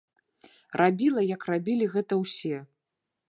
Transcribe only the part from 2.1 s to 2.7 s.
ўсе.